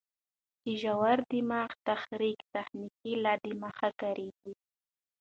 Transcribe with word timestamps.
د 0.63 0.65
ژور 0.81 1.17
دماغي 1.31 1.77
تحريک 1.87 2.39
تخنیک 2.53 2.97
لا 3.23 3.33
دمخه 3.43 3.89
کارېږي. 4.01 4.53